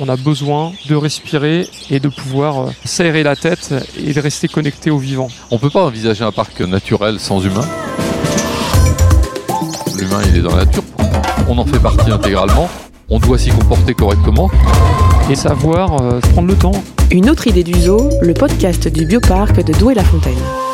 on 0.00 0.08
a 0.08 0.16
besoin 0.16 0.72
de 0.88 0.94
respirer 0.94 1.68
et 1.90 2.00
de 2.00 2.08
pouvoir 2.08 2.70
s'aérer 2.84 3.22
la 3.22 3.36
tête 3.36 3.74
et 3.98 4.12
de 4.12 4.20
rester 4.20 4.48
connecté 4.48 4.90
au 4.90 4.98
vivant. 4.98 5.28
On 5.50 5.56
ne 5.56 5.60
peut 5.60 5.70
pas 5.70 5.84
envisager 5.84 6.24
un 6.24 6.32
parc 6.32 6.60
naturel 6.60 7.18
sans 7.18 7.44
humain. 7.44 7.66
L'humain, 9.98 10.20
il 10.28 10.36
est 10.36 10.42
dans 10.42 10.56
la 10.56 10.64
nature. 10.64 10.84
On 11.48 11.58
en 11.58 11.64
fait 11.64 11.78
partie 11.78 12.10
intégralement. 12.10 12.68
On 13.08 13.18
doit 13.18 13.38
s'y 13.38 13.50
comporter 13.50 13.94
correctement. 13.94 14.50
Et 15.30 15.34
savoir 15.34 15.96
prendre 16.32 16.48
le 16.48 16.56
temps. 16.56 16.82
Une 17.10 17.28
autre 17.28 17.46
idée 17.46 17.62
du 17.62 17.78
zoo, 17.78 18.10
le 18.20 18.34
podcast 18.34 18.88
du 18.88 19.04
bioparc 19.04 19.62
de 19.62 19.72
Douai-la-Fontaine. 19.74 20.71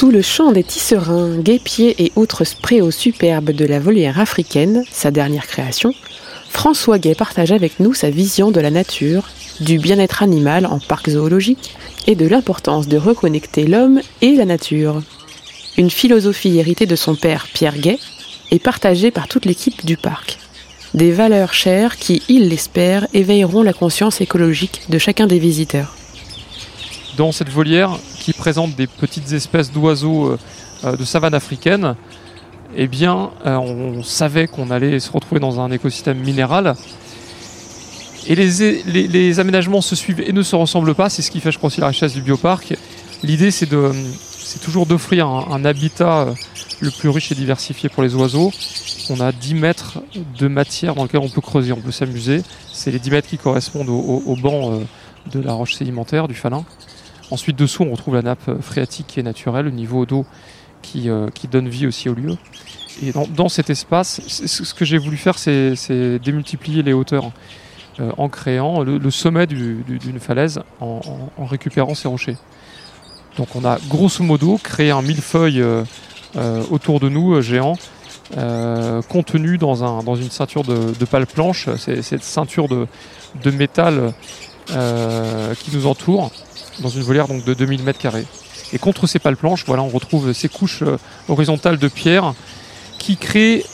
Sous 0.00 0.10
le 0.10 0.22
champ 0.22 0.50
des 0.50 0.64
tisserands, 0.64 1.36
guépiers 1.36 1.94
et 2.02 2.10
autres 2.16 2.44
spréos 2.44 2.90
superbes 2.90 3.50
de 3.50 3.66
la 3.66 3.78
volière 3.78 4.18
africaine, 4.18 4.82
sa 4.90 5.10
dernière 5.10 5.46
création, 5.46 5.92
François 6.48 6.98
Gay 6.98 7.14
partage 7.14 7.52
avec 7.52 7.80
nous 7.80 7.92
sa 7.92 8.08
vision 8.08 8.50
de 8.50 8.60
la 8.60 8.70
nature, 8.70 9.28
du 9.60 9.78
bien-être 9.78 10.22
animal 10.22 10.64
en 10.64 10.78
parc 10.78 11.10
zoologique 11.10 11.76
et 12.06 12.14
de 12.14 12.26
l'importance 12.26 12.88
de 12.88 12.96
reconnecter 12.96 13.66
l'homme 13.66 14.00
et 14.22 14.36
la 14.36 14.46
nature. 14.46 15.02
Une 15.76 15.90
philosophie 15.90 16.56
héritée 16.56 16.86
de 16.86 16.96
son 16.96 17.14
père 17.14 17.46
Pierre 17.52 17.76
Gay 17.76 17.98
et 18.50 18.58
partagée 18.58 19.10
par 19.10 19.28
toute 19.28 19.44
l'équipe 19.44 19.84
du 19.84 19.98
parc. 19.98 20.38
Des 20.94 21.12
valeurs 21.12 21.52
chères 21.52 21.98
qui, 21.98 22.22
il 22.30 22.48
l'espère, 22.48 23.06
éveilleront 23.12 23.62
la 23.62 23.74
conscience 23.74 24.22
écologique 24.22 24.80
de 24.88 24.96
chacun 24.96 25.26
des 25.26 25.38
visiteurs. 25.38 25.94
Dans 27.18 27.32
cette 27.32 27.50
volière, 27.50 27.98
qui 28.30 28.38
présente 28.38 28.76
des 28.76 28.86
petites 28.86 29.32
espèces 29.32 29.72
d'oiseaux 29.72 30.36
euh, 30.84 30.96
de 30.96 31.04
savane 31.04 31.34
africaine, 31.34 31.96
eh 32.76 32.86
bien, 32.86 33.30
euh, 33.44 33.56
on 33.56 34.02
savait 34.02 34.46
qu'on 34.46 34.70
allait 34.70 35.00
se 35.00 35.10
retrouver 35.10 35.40
dans 35.40 35.60
un 35.60 35.70
écosystème 35.72 36.18
minéral. 36.18 36.74
Et 38.26 38.34
les, 38.36 39.40
aménagements 39.40 39.80
se 39.80 39.96
suivent 39.96 40.20
et 40.20 40.32
ne 40.32 40.42
se 40.42 40.54
ressemblent 40.54 40.94
pas. 40.94 41.08
C'est 41.08 41.22
ce 41.22 41.30
qui 41.30 41.40
fait, 41.40 41.50
je 41.50 41.58
crois, 41.58 41.68
aussi 41.68 41.80
la 41.80 41.88
richesse 41.88 42.12
du 42.12 42.22
bioparc. 42.22 42.74
L'idée, 43.24 43.50
c'est 43.50 43.66
toujours 44.62 44.86
d'offrir 44.86 45.26
un, 45.26 45.64
habitat 45.64 46.20
euh, 46.20 46.34
le 46.80 46.90
plus 46.90 47.08
riche 47.08 47.32
et 47.32 47.34
diversifié 47.34 47.88
pour 47.88 48.02
les 48.04 48.14
oiseaux. 48.14 48.52
On 49.08 49.18
a 49.20 49.32
10 49.32 49.54
mètres 49.54 49.98
de 50.38 50.46
matière 50.46 50.94
dans 50.94 51.02
lequel 51.02 51.20
on 51.20 51.28
peut 51.28 51.40
creuser, 51.40 51.72
on 51.72 51.80
peut 51.80 51.90
s'amuser. 51.90 52.42
C'est 52.72 52.92
les 52.92 53.00
10 53.00 53.10
mètres 53.10 53.28
qui 53.28 53.38
correspondent 53.38 53.88
au, 53.88 54.22
au 54.24 54.36
banc 54.36 54.80
de 55.32 55.40
la 55.40 55.52
roche 55.52 55.74
sédimentaire, 55.74 56.28
du 56.28 56.34
falin. 56.34 56.64
Ensuite, 57.30 57.56
dessous, 57.56 57.84
on 57.84 57.92
retrouve 57.92 58.14
la 58.14 58.22
nappe 58.22 58.60
phréatique 58.60 59.06
qui 59.06 59.20
est 59.20 59.22
naturelle, 59.22 59.66
le 59.66 59.70
niveau 59.70 60.04
d'eau 60.04 60.26
qui, 60.82 61.08
euh, 61.08 61.28
qui, 61.32 61.48
donne 61.48 61.68
vie 61.68 61.86
aussi 61.86 62.08
au 62.08 62.14
lieu. 62.14 62.36
Et 63.02 63.12
dans, 63.12 63.48
cet 63.48 63.70
espace, 63.70 64.20
ce 64.26 64.74
que 64.74 64.84
j'ai 64.84 64.98
voulu 64.98 65.16
faire, 65.16 65.38
c'est 65.38 66.18
démultiplier 66.18 66.82
les 66.82 66.92
hauteurs 66.92 67.30
euh, 68.00 68.10
en 68.18 68.28
créant 68.28 68.82
le, 68.82 69.10
sommet 69.10 69.46
d'une 69.46 70.20
falaise, 70.20 70.60
en, 70.80 71.00
récupérant 71.38 71.94
ces 71.94 72.08
rochers. 72.08 72.36
Donc 73.36 73.54
on 73.54 73.64
a 73.64 73.78
grosso 73.88 74.24
modo 74.24 74.58
créé 74.62 74.90
un 74.90 75.02
millefeuille 75.02 75.62
euh, 75.62 75.84
autour 76.70 77.00
de 77.00 77.08
nous, 77.08 77.40
géant, 77.40 77.76
contenu 79.08 79.56
dans, 79.56 79.82
un, 79.82 80.02
dans 80.02 80.14
une 80.14 80.30
ceinture 80.30 80.62
de, 80.62 80.92
de 80.98 81.04
pales 81.04 81.26
planches, 81.26 81.68
cette 81.76 82.22
ceinture 82.22 82.68
de 82.68 83.50
métal 83.50 84.12
qui 84.66 85.74
nous 85.74 85.86
entoure 85.86 86.30
dans 86.80 86.88
une 86.88 87.02
volière 87.02 87.28
donc 87.28 87.44
de 87.44 87.54
2000 87.54 87.82
mètres 87.82 87.98
carrés. 87.98 88.26
Et 88.72 88.78
contre 88.78 89.06
ces 89.06 89.18
pales 89.18 89.36
planches, 89.36 89.64
voilà, 89.66 89.82
on 89.82 89.88
retrouve 89.88 90.32
ces 90.32 90.48
couches 90.48 90.82
euh, 90.82 90.96
horizontales 91.28 91.78
de 91.78 91.88
pierre 91.88 92.34
qui 92.98 93.16
créent 93.16 93.64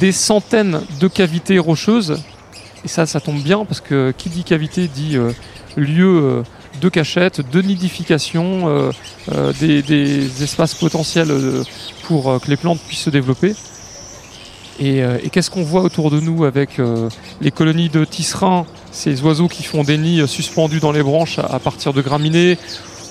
des 0.00 0.12
centaines 0.12 0.80
de 1.00 1.08
cavités 1.08 1.58
rocheuses. 1.58 2.22
Et 2.84 2.88
ça, 2.88 3.06
ça 3.06 3.20
tombe 3.20 3.42
bien 3.42 3.64
parce 3.64 3.80
que 3.80 4.12
qui 4.16 4.28
dit 4.30 4.44
cavité 4.44 4.88
dit 4.88 5.16
euh, 5.16 5.32
lieu 5.76 6.22
euh, 6.22 6.42
de 6.80 6.88
cachette, 6.88 7.48
de 7.50 7.60
nidification, 7.60 8.90
des, 9.60 10.42
espaces 10.42 10.74
potentiels 10.74 11.30
pour 12.04 12.40
que 12.40 12.48
les 12.48 12.56
plantes 12.56 12.80
puissent 12.80 13.02
se 13.02 13.10
développer. 13.10 13.54
Et, 14.80 15.04
qu'est-ce 15.30 15.50
qu'on 15.50 15.62
voit 15.62 15.82
autour 15.82 16.10
de 16.10 16.18
nous 16.18 16.44
avec 16.44 16.80
les 17.42 17.50
colonies 17.50 17.90
de 17.90 18.06
tisserands 18.06 18.66
ces 18.92 19.20
oiseaux 19.22 19.48
qui 19.48 19.62
font 19.62 19.82
des 19.82 19.98
nids 19.98 20.28
suspendus 20.28 20.80
dans 20.80 20.92
les 20.92 21.02
branches 21.02 21.38
à, 21.38 21.58
partir 21.58 21.92
de 21.92 22.02
graminées, 22.02 22.58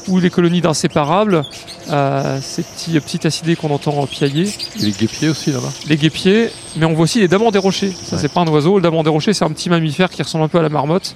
ou 0.08 0.20
les 0.20 0.30
colonies 0.30 0.62
d'inséparables, 0.62 1.44
euh, 1.90 2.40
ces 2.42 2.64
petits, 2.64 3.00
petits 3.00 3.28
acidés 3.28 3.56
qu'on 3.56 3.72
entend 3.72 4.06
piailler. 4.08 4.50
les 4.80 4.92
guépiers 4.92 5.30
aussi 5.30 5.52
là-bas 5.52 5.72
Les 5.88 5.98
guépiers, 5.98 6.50
mais 6.76 6.86
on 6.86 6.94
voit 6.94 7.04
aussi 7.04 7.20
les 7.20 7.28
damans 7.28 7.52
des 7.52 7.60
rochers. 7.60 7.94
Ça, 8.04 8.18
c'est 8.18 8.32
pas 8.32 8.42
un 8.42 8.48
oiseau. 8.48 8.78
Le 8.78 8.82
daman 8.82 9.04
des 9.04 9.10
rochers, 9.10 9.34
c'est 9.34 9.46
un 9.46 9.52
petit 9.52 9.70
mammifère 9.70 10.10
qui 10.10 10.22
ressemble 10.22 10.46
un 10.46 10.48
peu 10.48 10.60
à 10.60 10.62
la 10.62 10.70
marmotte. 10.70 11.16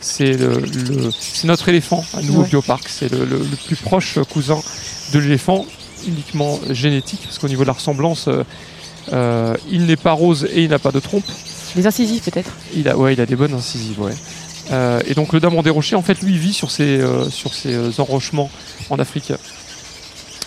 C'est 0.00 0.32
le, 0.32 0.62
notre 1.44 1.68
éléphant 1.68 2.04
à 2.14 2.22
nous 2.22 2.40
au 2.40 2.44
bioparc. 2.44 2.88
C'est 2.88 3.10
le, 3.12 3.26
plus 3.66 3.76
proche 3.76 4.18
cousin 4.30 4.60
de 5.12 5.18
l'éléphant, 5.18 5.66
uniquement 6.06 6.58
génétique, 6.70 7.20
parce 7.24 7.38
qu'au 7.38 7.48
niveau 7.48 7.62
de 7.62 7.68
la 7.68 7.74
ressemblance, 7.74 8.28
euh, 8.28 8.42
euh, 9.12 9.56
il 9.70 9.86
n'est 9.86 9.96
pas 9.96 10.12
rose 10.12 10.48
et 10.52 10.62
il 10.62 10.70
n'a 10.70 10.78
pas 10.78 10.92
de 10.92 11.00
trompe. 11.00 11.24
Des 11.76 11.86
incisives 11.86 12.22
peut-être 12.22 12.50
il 12.74 12.88
a, 12.88 12.96
Ouais, 12.96 13.12
il 13.12 13.20
a 13.20 13.26
des 13.26 13.36
bonnes 13.36 13.54
incisives, 13.54 14.00
ouais. 14.00 14.14
Euh, 14.72 15.00
et 15.06 15.14
donc 15.14 15.32
le 15.32 15.40
Damon 15.40 15.62
des 15.62 15.70
Rochers, 15.70 15.96
en 15.96 16.02
fait, 16.02 16.22
lui 16.22 16.36
vit 16.36 16.52
sur 16.52 16.70
ces, 16.70 17.00
euh, 17.00 17.28
sur 17.28 17.50
euh, 17.66 17.90
enrochements 17.98 18.50
en 18.88 18.98
Afrique. 18.98 19.32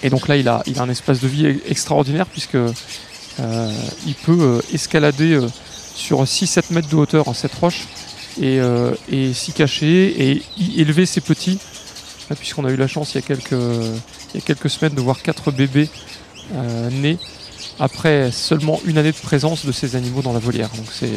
Et 0.02 0.10
donc 0.10 0.28
là, 0.28 0.38
il 0.38 0.48
a, 0.48 0.64
il 0.66 0.80
a 0.80 0.84
un 0.84 0.90
espace 0.90 1.20
de 1.20 1.28
vie 1.28 1.48
extraordinaire 1.68 2.26
puisque 2.26 2.58
il 4.06 4.16
peut 4.26 4.62
escalader 4.74 5.40
sur 5.96 6.22
6-7 6.24 6.74
mètres 6.74 6.90
de 6.90 6.96
hauteur 6.96 7.30
en 7.30 7.34
cette 7.34 7.54
roche 7.56 7.88
et, 8.40 8.60
et 9.10 9.34
s'y 9.34 9.54
cacher 9.54 10.30
et 10.30 10.42
y 10.58 10.82
élever 10.82 11.06
ses 11.06 11.22
petits. 11.22 11.58
Puisqu'on 12.38 12.66
a 12.66 12.72
eu 12.72 12.76
la 12.76 12.88
chance 12.88 13.14
il 13.14 13.16
y 13.16 13.18
a 13.20 13.22
quelques, 13.22 13.52
il 13.54 14.36
y 14.36 14.38
a 14.40 14.42
quelques 14.42 14.70
semaines 14.70 14.94
de 14.94 15.00
voir 15.00 15.22
quatre 15.22 15.52
bébés 15.52 15.88
nés 16.92 17.18
après 17.80 18.32
seulement 18.32 18.80
une 18.86 18.98
année 18.98 19.12
de 19.12 19.18
présence 19.18 19.66
de 19.66 19.72
ces 19.72 19.96
animaux 19.96 20.22
dans 20.22 20.34
la 20.34 20.40
volière. 20.40 20.70
Donc 20.76 20.86
c'est 20.92 21.10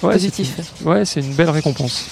positif. 0.00 0.56
ouais, 0.84 1.04
c'est 1.04 1.20
une 1.20 1.34
belle 1.34 1.50
récompense. 1.50 2.06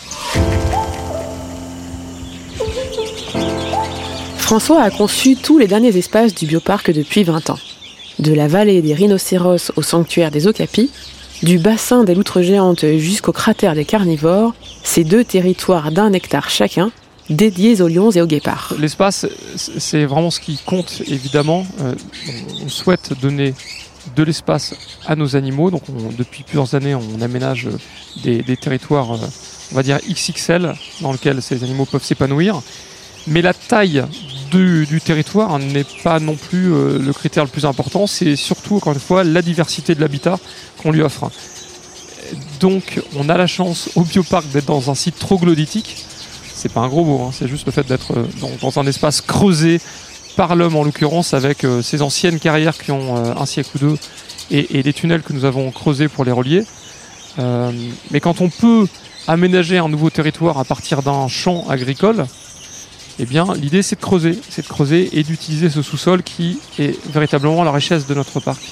François 4.36 4.82
a 4.82 4.90
conçu 4.90 5.36
tous 5.36 5.58
les 5.58 5.66
derniers 5.66 5.96
espaces 5.96 6.34
du 6.34 6.46
bioparc 6.46 6.90
depuis 6.90 7.22
20 7.22 7.50
ans. 7.50 7.58
De 8.18 8.32
la 8.32 8.48
vallée 8.48 8.80
des 8.82 8.94
rhinocéros 8.94 9.72
au 9.76 9.82
sanctuaire 9.82 10.30
des 10.30 10.46
okapis, 10.46 10.90
du 11.42 11.58
bassin 11.58 12.02
des 12.04 12.14
loutres 12.14 12.42
géantes 12.42 12.84
jusqu'au 12.96 13.32
cratère 13.32 13.74
des 13.74 13.84
carnivores, 13.84 14.54
ces 14.82 15.04
deux 15.04 15.22
territoires 15.22 15.92
d'un 15.92 16.12
hectare 16.12 16.50
chacun 16.50 16.90
dédiés 17.30 17.80
aux 17.80 17.88
lions 17.88 18.10
et 18.10 18.20
aux 18.20 18.26
guépards. 18.26 18.74
L'espace, 18.78 19.26
c'est 19.56 20.04
vraiment 20.04 20.30
ce 20.30 20.40
qui 20.40 20.58
compte 20.64 21.02
évidemment. 21.06 21.66
Euh, 21.80 21.94
on 22.64 22.68
souhaite 22.68 23.12
donner 23.20 23.54
de 24.16 24.22
l'espace 24.22 24.74
à 25.06 25.16
nos 25.16 25.36
animaux. 25.36 25.70
Donc 25.70 25.82
depuis 26.16 26.42
plusieurs 26.42 26.74
années, 26.74 26.94
on 26.94 27.20
aménage 27.20 27.68
des, 28.22 28.56
territoires, 28.56 29.12
euh, 29.12 29.26
on 29.72 29.74
va 29.74 29.82
dire 29.82 29.98
XXL, 30.08 30.74
dans 31.00 31.12
lesquels 31.12 31.42
ces 31.42 31.62
animaux 31.64 31.84
peuvent 31.84 32.04
s'épanouir. 32.04 32.62
Mais 33.26 33.42
la 33.42 33.52
taille 33.52 34.04
du, 34.50 35.00
territoire 35.04 35.58
n'est 35.58 35.84
pas 36.02 36.18
non 36.20 36.34
plus 36.34 36.72
euh, 36.72 36.98
le 36.98 37.12
critère 37.12 37.44
le 37.44 37.50
plus 37.50 37.66
important. 37.66 38.06
C'est 38.06 38.36
surtout, 38.36 38.76
encore 38.76 38.94
une 38.94 39.00
fois, 39.00 39.24
la 39.24 39.42
diversité 39.42 39.94
de 39.94 40.00
l'habitat 40.00 40.38
qu'on 40.82 40.92
lui 40.92 41.02
offre. 41.02 41.30
Donc 42.60 43.00
on 43.16 43.28
a 43.28 43.36
la 43.36 43.46
chance 43.46 43.90
au 43.94 44.02
bioparc 44.02 44.48
d'être 44.48 44.66
dans 44.66 44.90
un 44.90 44.94
site 44.94 45.18
troglodytique 45.18 46.04
c'est 46.58 46.72
pas 46.72 46.80
un 46.80 46.88
gros 46.88 47.04
mot, 47.04 47.22
hein. 47.22 47.30
c'est 47.32 47.46
juste 47.46 47.66
le 47.66 47.72
fait 47.72 47.86
d'être 47.86 48.14
euh, 48.18 48.26
dans, 48.60 48.78
un 48.80 48.86
espace 48.86 49.20
creusé 49.20 49.80
par 50.36 50.56
l'homme 50.56 50.74
en 50.74 50.82
l'occurrence, 50.82 51.32
avec 51.32 51.64
euh, 51.64 51.82
ces 51.82 52.02
anciennes 52.02 52.40
carrières 52.40 52.76
qui 52.76 52.90
ont 52.90 53.16
euh, 53.16 53.34
un 53.36 53.46
siècle 53.46 53.70
ou 53.76 53.78
deux 53.78 53.94
et, 54.50 54.82
les 54.82 54.92
tunnels 54.92 55.22
que 55.22 55.32
nous 55.32 55.44
avons 55.44 55.70
creusés 55.70 56.08
pour 56.08 56.24
les 56.24 56.32
relier. 56.32 56.64
mais 58.10 58.20
quand 58.20 58.40
on 58.40 58.48
peut 58.48 58.88
aménager 59.28 59.78
un 59.78 59.88
nouveau 59.88 60.10
territoire 60.10 60.58
à 60.58 60.64
partir 60.64 61.02
d'un 61.02 61.28
champ 61.28 61.68
agricole, 61.68 62.26
eh 63.20 63.26
bien 63.26 63.46
l'idée 63.54 63.82
c'est 63.82 63.96
de 63.96 64.00
creuser, 64.00 64.38
c'est 64.48 64.62
de 64.62 64.68
creuser 64.68 65.10
et 65.18 65.22
d'utiliser 65.22 65.70
ce 65.70 65.82
sous-sol 65.82 66.22
qui 66.22 66.58
est 66.78 66.98
véritablement 67.12 67.62
la 67.62 67.72
richesse 67.72 68.06
de 68.06 68.14
notre 68.14 68.40
parc. 68.40 68.62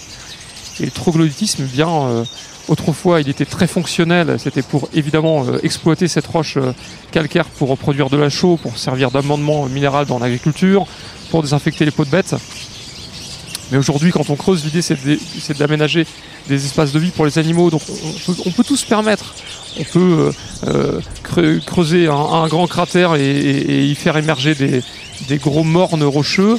Et 0.81 0.85
le 0.85 0.91
troglodytisme, 0.91 1.65
bien 1.65 2.25
Autrefois, 2.69 3.21
il 3.21 3.29
était 3.29 3.45
très 3.45 3.69
fonctionnel. 3.69 4.37
C'était 4.39 4.63
pour 4.63 4.89
évidemment 4.93 5.45
euh, 5.47 5.59
exploiter 5.63 6.09
cette 6.09 6.27
roche 6.27 6.57
euh, 6.57 6.73
calcaire 7.13 7.45
pour 7.45 7.77
produire 7.79 8.11
de 8.11 8.17
la 8.17 8.29
chaux, 8.29 8.59
pour 8.61 8.77
servir 8.77 9.13
d'amendement 9.13 9.67
minéral 9.67 10.07
dans 10.07 10.19
l'agriculture, 10.19 10.87
pour 11.31 11.43
désinfecter 11.43 11.85
les 11.85 11.93
pots 11.93 12.05
de 12.05 12.11
bêtes. 12.11 12.35
Mais 13.71 13.79
aujourd'hui, 13.79 14.11
quand 14.11 14.31
on 14.31 14.37
creuse, 14.37 14.65
l'idée 14.65 14.83
c'est 14.83 15.59
d'aménager 15.59 16.07
des 16.49 16.65
espaces 16.65 16.93
de 16.93 16.99
vie 16.99 17.11
pour 17.11 17.25
les 17.25 17.39
animaux. 17.39 17.71
Donc 17.71 17.83
on 18.45 18.51
peut, 18.51 18.63
tout 18.63 18.77
se 18.77 18.87
permettre. 18.87 19.35
on 19.81 19.85
peut 19.85 20.31
creuser 21.67 22.07
un, 22.07 22.47
grand 22.47 22.69
cratère 22.69 23.17
et, 23.17 23.85
y 23.87 23.95
faire 23.97 24.17
émerger 24.17 24.55
des, 24.55 25.39
gros 25.39 25.65
mornes 25.65 26.05
rocheux. 26.05 26.59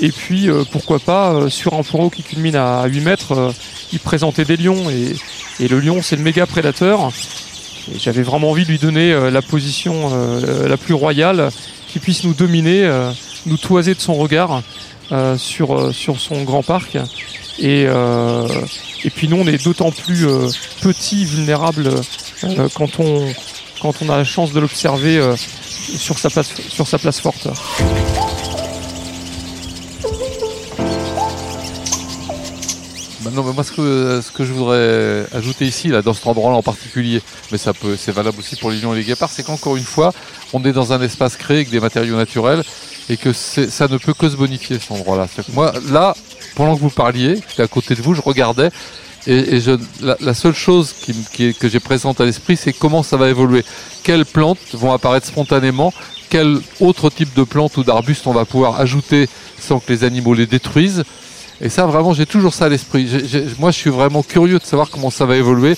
Et 0.00 0.10
puis, 0.10 0.48
pourquoi 0.70 0.98
pas, 0.98 1.48
sur 1.48 1.74
un 1.74 1.82
haut 1.94 2.10
qui 2.10 2.22
culmine 2.22 2.56
à 2.56 2.86
8 2.86 3.00
mètres, 3.00 3.54
y 3.92 3.98
présenter 3.98 4.44
des 4.44 4.56
lions. 4.56 4.90
Et, 4.90 5.16
et 5.60 5.68
le 5.68 5.80
lion, 5.80 6.00
c'est 6.02 6.16
le 6.16 6.22
méga 6.22 6.46
prédateur. 6.46 7.10
Et 7.92 7.98
j'avais 7.98 8.22
vraiment 8.22 8.50
envie 8.50 8.64
de 8.64 8.70
lui 8.70 8.78
donner 8.78 9.12
la 9.30 9.42
position 9.42 10.10
la 10.66 10.76
plus 10.76 10.94
royale, 10.94 11.50
qui 11.88 11.98
puisse 11.98 12.24
nous 12.24 12.34
dominer, 12.34 12.88
nous 13.46 13.56
toiser 13.56 13.94
de 13.94 14.00
son 14.00 14.14
regard 14.14 14.62
sur, 15.36 15.92
sur 15.92 16.20
son 16.20 16.44
grand 16.44 16.62
parc. 16.62 16.96
Et, 17.58 17.88
et 19.04 19.10
puis 19.10 19.28
nous, 19.28 19.36
on 19.36 19.46
est 19.46 19.62
d'autant 19.62 19.90
plus 19.92 20.26
euh, 20.26 20.48
petit, 20.80 21.24
vulnérable 21.24 21.88
euh, 22.44 22.68
quand, 22.74 22.98
on, 22.98 23.32
quand 23.80 23.94
on 24.02 24.10
a 24.10 24.16
la 24.16 24.24
chance 24.24 24.52
de 24.52 24.60
l'observer 24.60 25.18
euh, 25.18 25.36
sur, 25.36 26.18
sa 26.18 26.30
place, 26.30 26.52
sur 26.68 26.86
sa 26.86 26.98
place 26.98 27.20
forte. 27.20 27.48
Non, 33.24 33.42
mais 33.42 33.52
moi, 33.52 33.64
ce 33.64 33.72
que, 33.72 34.20
ce 34.22 34.30
que 34.30 34.44
je 34.44 34.52
voudrais 34.52 35.26
ajouter 35.34 35.66
ici, 35.66 35.88
là, 35.88 36.02
dans 36.02 36.14
cet 36.14 36.26
endroit-là 36.26 36.56
en 36.56 36.62
particulier, 36.62 37.20
mais 37.50 37.58
ça 37.58 37.72
peut, 37.72 37.96
c'est 37.96 38.12
valable 38.12 38.38
aussi 38.38 38.56
pour 38.56 38.70
les 38.70 38.78
lions 38.78 38.94
et 38.94 38.98
les 38.98 39.04
guépards, 39.04 39.30
c'est 39.30 39.42
qu'encore 39.42 39.76
une 39.76 39.84
fois, 39.84 40.12
on 40.52 40.64
est 40.64 40.72
dans 40.72 40.92
un 40.92 41.02
espace 41.02 41.36
créé 41.36 41.58
avec 41.58 41.70
des 41.70 41.80
matériaux 41.80 42.16
naturels 42.16 42.62
et 43.08 43.16
que 43.16 43.32
ça 43.32 43.88
ne 43.88 43.96
peut 43.96 44.14
que 44.14 44.28
se 44.28 44.36
bonifier 44.36 44.78
cet 44.78 44.92
endroit-là. 44.92 45.26
Moi, 45.52 45.72
là, 45.90 46.14
pendant 46.54 46.76
que 46.76 46.80
vous 46.80 46.90
parliez, 46.90 47.40
j'étais 47.48 47.62
à 47.62 47.68
côté 47.68 47.94
de 47.94 48.02
vous, 48.02 48.14
je 48.14 48.22
regardais. 48.22 48.70
Et, 49.26 49.60
je, 49.60 49.72
la, 50.00 50.32
seule 50.32 50.54
chose 50.54 50.94
qui, 51.32 51.54
que 51.54 51.68
j'ai 51.68 51.80
présente 51.80 52.20
à 52.20 52.24
l'esprit, 52.24 52.56
c'est 52.56 52.72
comment 52.72 53.02
ça 53.02 53.16
va 53.16 53.28
évoluer. 53.28 53.64
Quelles 54.02 54.24
plantes 54.24 54.58
vont 54.72 54.92
apparaître 54.92 55.26
spontanément? 55.26 55.92
Quel 56.30 56.58
autre 56.80 57.10
type 57.10 57.34
de 57.34 57.42
plantes 57.42 57.76
ou 57.78 57.84
d'arbustes 57.84 58.26
on 58.26 58.32
va 58.32 58.44
pouvoir 58.44 58.80
ajouter 58.80 59.28
sans 59.58 59.80
que 59.80 59.92
les 59.92 60.04
animaux 60.04 60.34
les 60.34 60.46
détruisent? 60.46 61.04
Et 61.60 61.68
ça, 61.68 61.86
vraiment, 61.86 62.12
j'ai 62.12 62.26
toujours 62.26 62.54
ça 62.54 62.66
à 62.66 62.68
l'esprit. 62.68 63.08
Moi, 63.58 63.70
je 63.70 63.78
suis 63.78 63.90
vraiment 63.90 64.22
curieux 64.22 64.58
de 64.58 64.64
savoir 64.64 64.90
comment 64.90 65.10
ça 65.10 65.26
va 65.26 65.36
évoluer. 65.36 65.76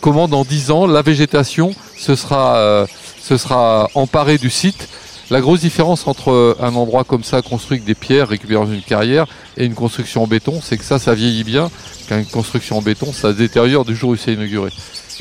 Comment, 0.00 0.28
dans 0.28 0.44
10 0.44 0.70
ans, 0.70 0.86
la 0.86 1.02
végétation 1.02 1.74
se 1.96 2.14
sera, 2.14 2.56
euh, 2.58 2.86
se 3.20 3.36
sera 3.36 3.88
emparée 3.94 4.38
du 4.38 4.50
site 4.50 4.88
la 5.28 5.40
grosse 5.40 5.60
différence 5.60 6.06
entre 6.06 6.56
un 6.60 6.74
endroit 6.76 7.02
comme 7.02 7.24
ça 7.24 7.42
construit 7.42 7.78
avec 7.78 7.84
des 7.84 7.96
pierres 7.96 8.28
récupérées 8.28 8.64
dans 8.64 8.72
une 8.72 8.82
carrière 8.82 9.26
et 9.56 9.64
une 9.64 9.74
construction 9.74 10.22
en 10.22 10.28
béton, 10.28 10.60
c'est 10.62 10.78
que 10.78 10.84
ça, 10.84 11.00
ça 11.00 11.14
vieillit 11.14 11.42
bien, 11.42 11.68
qu'une 12.06 12.24
construction 12.26 12.78
en 12.78 12.82
béton, 12.82 13.12
ça 13.12 13.32
se 13.32 13.36
détériore 13.36 13.84
du 13.84 13.96
jour 13.96 14.10
où 14.10 14.16
c'est 14.16 14.34
inauguré. 14.34 14.70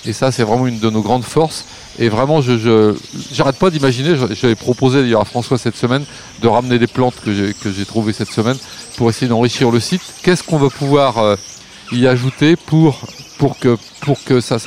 Et 0.06 0.14
ça, 0.14 0.32
c'est 0.32 0.44
vraiment 0.44 0.68
une 0.68 0.80
de 0.80 0.90
nos 0.92 1.02
grandes 1.02 1.24
forces. 1.24 1.66
Et 1.98 2.10
vraiment, 2.10 2.42
je 2.42 2.94
j'arrête 3.32 3.58
pas 3.58 3.70
d'imaginer, 3.70 4.16
j'avais 4.34 4.56
proposé 4.56 5.02
d'ailleurs 5.02 5.22
à 5.22 5.26
François 5.26 5.58
cette 5.58 5.78
semaine 5.78 6.04
de 6.42 6.48
ramener 6.48 6.78
des 6.78 6.88
plantes 6.88 7.16
que 7.24 7.32
j'ai 7.34 7.86
trouvées 7.86 8.14
cette 8.14 8.32
semaine 8.32 8.58
pour 8.98 9.10
essayer 9.10 9.28
d'enrichir 9.28 9.72
le 9.72 9.80
site. 9.80 10.02
Qu'est-ce 10.22 10.44
qu'on 10.44 10.58
va 10.58 10.70
pouvoir 10.70 11.18
euh, 11.18 11.36
y 11.92 12.08
ajouter 12.08 12.56
pour, 12.58 13.00
que 13.60 13.78
ça, 14.42 14.58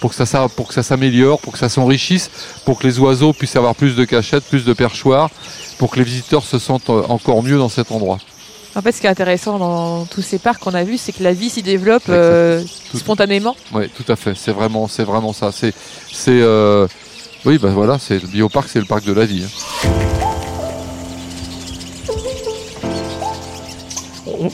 pour 0.00 0.10
que 0.10 0.74
ça 0.74 0.82
s'améliore, 0.82 1.40
pour 1.40 1.54
que 1.54 1.58
ça 1.58 1.68
s'enrichisse, 1.70 2.30
pour 2.64 2.78
que 2.78 2.86
les 2.86 2.98
oiseaux 2.98 3.32
puissent 3.32 3.56
avoir 3.56 3.74
plus 3.74 3.96
de 3.96 4.04
cachettes, 4.04 4.44
plus 4.44 4.64
de 4.64 4.72
perchoirs, 4.74 5.30
pour 5.78 5.90
que 5.90 5.98
les 5.98 6.04
visiteurs 6.04 6.44
se 6.44 6.58
sentent 6.58 6.90
euh, 6.90 7.02
encore 7.08 7.42
mieux 7.42 7.58
dans 7.58 7.70
cet 7.70 7.92
endroit? 7.92 8.18
En 8.76 8.82
fait, 8.82 8.90
ce 8.90 9.00
qui 9.00 9.06
est 9.06 9.10
intéressant 9.10 9.58
dans 9.58 10.04
tous 10.04 10.22
ces 10.22 10.40
parcs 10.40 10.60
qu'on 10.60 10.74
a 10.74 10.82
vus, 10.82 10.98
c'est 10.98 11.12
que 11.12 11.22
la 11.22 11.32
vie 11.32 11.48
s'y 11.48 11.62
développe 11.62 12.08
euh, 12.08 12.60
spontanément. 12.94 13.54
Oui, 13.72 13.88
tout 13.88 14.10
à 14.10 14.16
fait. 14.16 14.34
C'est 14.34 14.50
vraiment, 14.50 14.88
c'est 14.88 15.04
vraiment 15.04 15.32
ça. 15.32 15.52
C'est, 15.52 15.72
c'est, 16.12 16.40
euh, 16.42 16.88
oui, 17.44 17.58
ben 17.58 17.70
voilà, 17.70 18.00
c'est 18.00 18.20
le 18.20 18.26
bioparc, 18.26 18.68
c'est 18.68 18.80
le 18.80 18.84
parc 18.84 19.04
de 19.04 19.12
la 19.12 19.26
vie. 19.26 19.44
Hein. 19.44 19.90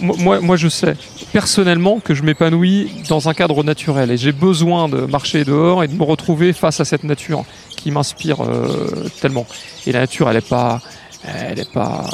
Moi, 0.03 0.41
moi, 0.41 0.57
je 0.57 0.69
sais 0.69 0.97
personnellement 1.33 2.01
que 2.01 2.15
je 2.15 2.23
m'épanouis 2.23 2.91
dans 3.09 3.29
un 3.29 3.35
cadre 3.35 3.63
naturel 3.65 4.11
et 4.11 4.17
j'ai 4.17 4.33
besoin 4.33 4.89
de 4.89 4.99
marcher 5.07 5.45
dehors 5.45 5.83
et 5.85 5.89
de 5.89 5.95
me 5.95 6.03
retrouver 6.03 6.53
face 6.53 6.81
à 6.81 6.85
cette 6.85 7.05
nature 7.05 7.45
qui 7.71 7.91
m'inspire 7.91 8.43
euh, 8.43 9.09
tellement. 9.21 9.47
Et 9.87 9.93
la 9.93 10.01
nature, 10.01 10.29
elle 10.29 10.37
n'est 10.37 10.43
pas, 10.43 10.81
elle 11.25 11.61
est 11.61 11.73
pas 11.73 12.05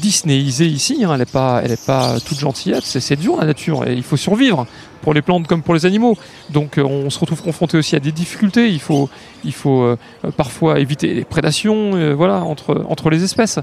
Disneyisée 0.00 0.66
ici, 0.66 1.04
hein, 1.04 1.10
elle 1.12 1.18
n'est 1.18 1.26
pas, 1.26 1.60
elle 1.64 1.72
est 1.72 1.86
pas 1.86 2.18
toute 2.20 2.38
gentillette. 2.38 2.84
C'est 2.84 3.16
dur 3.16 3.36
la 3.36 3.46
nature 3.46 3.86
et 3.86 3.94
il 3.94 4.02
faut 4.02 4.16
survivre 4.16 4.66
pour 5.02 5.14
les 5.14 5.22
plantes 5.22 5.46
comme 5.46 5.62
pour 5.62 5.74
les 5.74 5.86
animaux. 5.86 6.16
Donc 6.50 6.78
euh, 6.78 6.82
on 6.84 7.10
se 7.10 7.18
retrouve 7.18 7.42
confronté 7.42 7.78
aussi 7.78 7.96
à 7.96 8.00
des 8.00 8.12
difficultés. 8.12 8.68
Il 8.68 8.80
faut, 8.80 9.08
il 9.44 9.52
faut 9.52 9.82
euh, 9.82 9.96
parfois 10.36 10.80
éviter 10.80 11.14
les 11.14 11.24
prédations, 11.24 12.14
voilà, 12.14 12.42
entre 12.42 12.84
entre 12.88 13.10
les 13.10 13.24
espèces 13.24 13.58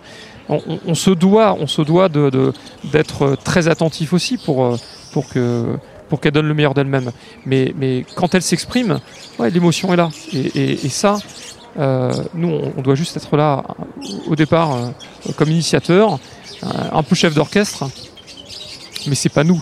on, 0.49 0.95
se 0.95 1.09
doit, 1.11 1.57
on 1.59 1.67
se 1.67 1.81
doit 1.81 2.09
d'être 2.09 3.35
très 3.43 3.67
attentif 3.67 4.13
aussi 4.13 4.37
pour, 4.37 4.65
euh, 4.65 4.77
pour 5.11 5.27
que 5.29 5.77
pour 6.09 6.21
qu'elle 6.21 6.31
donne 6.31 6.47
le 6.47 6.53
meilleur 6.53 6.73
d'elle-même. 6.73 7.11
Mais, 7.45 7.73
mais 7.77 8.05
quand 8.15 8.33
elle 8.33 8.41
s'exprime, 8.41 9.01
l'émotion 9.39 9.91
est 9.93 9.97
là. 9.97 10.09
Et, 10.33 10.77
ça, 10.87 11.15
euh, 11.15 11.17
nous, 11.77 12.49
on, 12.77 12.81
doit 12.81 12.95
juste 12.95 13.17
être 13.17 13.37
là 13.37 13.63
au 14.27 14.35
départ 14.35 14.73
euh, 14.73 14.89
comme 15.35 15.49
initiateur, 15.51 16.19
un 16.63 17.03
peu 17.03 17.15
chef 17.15 17.35
d'orchestre, 17.35 17.85
mais 19.07 19.15
c'est 19.15 19.29
pas 19.29 19.43
nous 19.43 19.61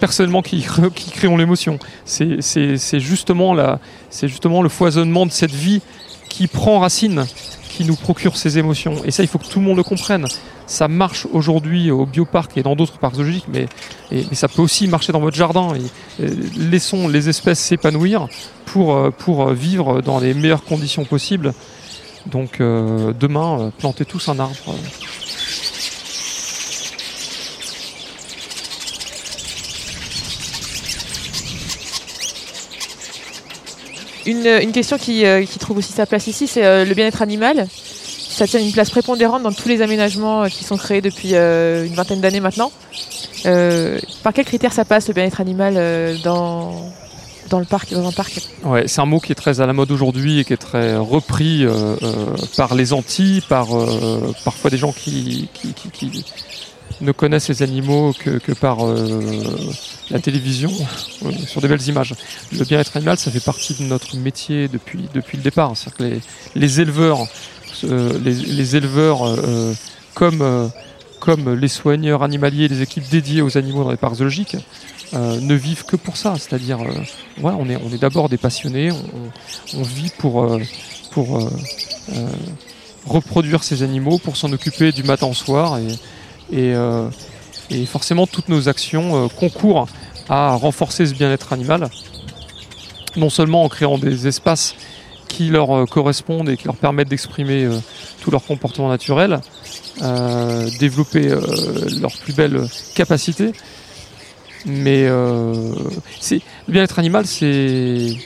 personnellement 0.00 0.42
qui, 0.42 0.66
créons 1.12 1.36
l'émotion. 1.36 1.78
C'est 2.04 2.98
justement 2.98 3.52
le 3.54 4.68
foisonnement 4.68 5.26
de 5.26 5.30
cette 5.30 5.52
vie 5.52 5.80
qui 6.28 6.48
prend 6.48 6.80
racine 6.80 7.24
qui 7.72 7.84
nous 7.84 7.96
procure 7.96 8.36
ces 8.36 8.58
émotions. 8.58 9.02
Et 9.04 9.10
ça, 9.10 9.22
il 9.22 9.28
faut 9.28 9.38
que 9.38 9.46
tout 9.46 9.58
le 9.58 9.64
monde 9.64 9.76
le 9.76 9.82
comprenne. 9.82 10.26
Ça 10.66 10.88
marche 10.88 11.26
aujourd'hui 11.32 11.90
au 11.90 12.06
bioparc 12.06 12.56
et 12.56 12.62
dans 12.62 12.76
d'autres 12.76 12.98
parcs 12.98 13.16
zoologiques, 13.16 13.46
mais, 13.48 13.66
ça 14.32 14.48
peut 14.48 14.62
aussi 14.62 14.86
marcher 14.88 15.12
dans 15.12 15.20
votre 15.20 15.36
jardin. 15.36 15.72
Et, 15.74 16.26
laissons 16.58 17.08
les 17.08 17.28
espèces 17.28 17.60
s'épanouir 17.60 18.28
pour, 18.66 18.94
euh, 18.94 19.10
pour 19.10 19.50
vivre 19.50 20.02
dans 20.02 20.20
les 20.20 20.34
meilleures 20.34 20.64
conditions 20.64 21.04
possibles. 21.04 21.54
Donc 22.26 22.60
euh, 22.60 23.12
demain, 23.18 23.60
euh, 23.60 23.70
plantez 23.76 24.04
tous 24.04 24.28
un 24.28 24.38
arbre. 24.38 24.74
Une, 34.26 34.72
question 34.72 34.96
euh, 35.08 35.44
qui, 35.44 35.58
trouve 35.58 35.78
aussi 35.78 35.92
sa 35.92 36.06
place 36.06 36.26
ici, 36.26 36.46
c'est 36.46 36.64
euh, 36.64 36.84
le 36.84 36.94
bien-être 36.94 37.22
animal. 37.22 37.66
Ça 37.68 38.46
tient 38.46 38.60
une 38.60 38.72
place 38.72 38.90
prépondérante 38.90 39.42
dans 39.42 39.52
tous 39.52 39.68
les 39.68 39.82
aménagements 39.82 40.44
euh, 40.44 40.48
qui 40.48 40.64
sont 40.64 40.76
créés 40.76 41.00
depuis 41.00 41.34
une 41.34 41.94
vingtaine 41.94 42.20
d'années 42.20 42.40
maintenant. 42.40 42.72
par 44.22 44.32
quels 44.32 44.44
critères 44.44 44.72
ça 44.72 44.84
passe 44.84 45.08
le 45.08 45.14
bien-être 45.14 45.40
animal 45.40 45.74
dans, 46.22 46.72
dans 47.50 47.58
le 47.58 47.64
parc, 47.64 47.92
dans 47.92 48.06
un 48.06 48.12
parc? 48.12 48.40
Ouais, 48.64 48.84
c'est 48.86 49.00
un 49.00 49.06
mot 49.06 49.20
qui 49.20 49.32
est 49.32 49.36
très 49.36 49.60
à 49.60 49.66
la 49.66 49.72
mode 49.72 49.90
aujourd'hui 49.90 50.38
et 50.38 50.44
qui 50.44 50.52
est 50.52 50.56
très 50.56 50.96
repris 50.96 51.66
par 52.56 52.74
les 52.74 52.92
Antilles, 52.92 53.42
par 53.48 53.68
parfois 54.44 54.70
des 54.70 54.78
gens 54.78 54.92
qui, 54.92 55.48
ne 57.02 57.12
connaissent 57.12 57.48
les 57.48 57.62
animaux 57.62 58.14
que, 58.18 58.52
par 58.52 58.86
euh, 58.86 59.20
la 60.10 60.20
télévision, 60.20 60.72
euh, 61.24 61.32
sur 61.46 61.60
des 61.60 61.68
belles 61.68 61.86
images. 61.86 62.14
Le 62.52 62.64
bien-être 62.64 62.96
animal, 62.96 63.18
ça 63.18 63.30
fait 63.30 63.44
partie 63.44 63.74
de 63.74 63.82
notre 63.82 64.16
métier 64.16 64.68
depuis, 64.68 65.08
depuis 65.12 65.36
le 65.36 65.42
départ. 65.42 65.72
C'est-à-dire 65.76 66.20
que 66.20 66.58
les, 66.58 66.80
éleveurs, 66.80 67.26
euh, 67.84 68.18
les, 68.24 68.76
éleveurs 68.76 69.36
comme, 70.14 70.70
comme 71.20 71.54
les 71.54 71.68
soigneurs 71.68 72.22
animaliers, 72.22 72.68
les 72.68 72.82
équipes 72.82 73.08
dédiées 73.10 73.42
aux 73.42 73.58
animaux 73.58 73.84
dans 73.84 73.90
les 73.90 73.96
parcs 73.96 74.16
zoologiques, 74.16 74.56
ne 75.12 75.54
vivent 75.54 75.84
que 75.84 75.96
pour 75.96 76.16
ça. 76.16 76.36
C'est-à-dire, 76.38 76.78
on 77.42 77.68
est, 77.68 77.76
on 77.76 77.92
est 77.92 77.98
d'abord 78.00 78.28
des 78.28 78.38
passionnés, 78.38 78.90
on, 79.74 79.82
vit 79.82 80.10
pour, 80.16 80.58
pour 81.10 81.50
reproduire 83.04 83.64
ces 83.64 83.82
animaux, 83.82 84.18
pour 84.18 84.36
s'en 84.36 84.52
occuper 84.52 84.92
du 84.92 85.02
matin 85.02 85.26
au 85.26 85.34
soir. 85.34 85.78
Euh, 86.52 87.08
et, 87.70 87.86
forcément, 87.86 88.26
toutes 88.26 88.48
nos 88.48 88.68
actions 88.68 89.24
euh, 89.24 89.28
concourent 89.28 89.86
à 90.28 90.54
renforcer 90.54 91.06
ce 91.06 91.14
bien-être 91.14 91.52
animal, 91.52 91.88
non 93.16 93.30
seulement 93.30 93.64
en 93.64 93.68
créant 93.68 93.98
des 93.98 94.26
espaces 94.26 94.74
qui 95.28 95.48
leur 95.48 95.76
euh, 95.76 95.86
correspondent 95.86 96.48
et 96.48 96.56
qui 96.56 96.66
leur 96.66 96.76
permettent 96.76 97.08
d'exprimer 97.08 97.68
tout 98.20 98.30
leur 98.30 98.44
comportement 98.44 98.88
naturel, 98.88 99.40
développer 100.78 101.28
leurs 102.00 102.16
plus 102.22 102.34
belles 102.34 102.66
capacités, 102.94 103.52
mais 104.64 105.08
le 105.08 105.74
bien-être 106.68 106.98
animal, 106.98 107.26
c'est 107.26 108.16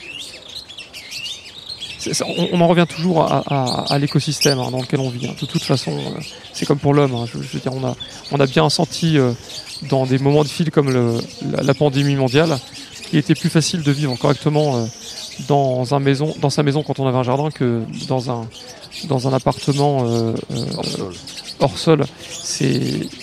on, 2.51 2.61
en 2.61 2.67
revient 2.67 2.85
toujours 2.87 3.23
à, 3.23 3.97
l'écosystème 3.99 4.59
hein, 4.59 4.71
dans 4.71 4.81
lequel 4.81 4.99
on 4.99 5.09
vit. 5.09 5.27
Hein. 5.27 5.35
De 5.39 5.45
toute 5.45 5.63
façon, 5.63 5.91
euh, 5.91 6.19
c'est 6.53 6.65
comme 6.65 6.79
pour 6.79 6.93
l'homme. 6.93 7.15
Hein. 7.15 7.25
Je, 7.31 7.37
veux 7.37 7.59
dire, 7.59 7.73
on 8.31 8.39
a, 8.39 8.45
bien 8.45 8.69
senti 8.69 9.17
euh, 9.17 9.31
dans 9.89 10.05
des 10.05 10.19
moments 10.19 10.43
de 10.43 10.49
fil 10.49 10.71
comme 10.71 11.21
la, 11.41 11.73
pandémie 11.73 12.15
mondiale 12.15 12.57
qu'il 13.09 13.19
était 13.19 13.35
plus 13.35 13.49
facile 13.49 13.83
de 13.83 13.91
vivre 13.91 14.15
correctement 14.17 14.87
dans, 15.47 15.93
un 15.93 15.99
maison, 15.99 16.33
dans 16.41 16.49
sa 16.49 16.63
maison 16.63 16.83
quand 16.83 16.99
on 16.99 17.07
avait 17.07 17.17
un 17.17 17.23
jardin 17.23 17.51
que 17.51 17.83
dans 18.07 18.31
un, 18.31 18.47
dans 19.05 19.27
un 19.27 19.33
appartement 19.33 20.05
euh, 20.05 20.33
euh, 20.51 21.11
hors 21.59 21.77
sol. 21.77 22.03